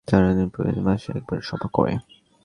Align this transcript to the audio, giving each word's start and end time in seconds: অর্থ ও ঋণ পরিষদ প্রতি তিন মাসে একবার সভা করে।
অর্থ 0.03 0.11
ও 0.15 0.19
ঋণ 0.19 0.37
পরিষদ 0.37 0.49
প্রতি 0.53 0.71
তিন 0.75 0.83
মাসে 0.87 1.09
একবার 1.19 1.39
সভা 1.49 1.67
করে। 1.75 1.93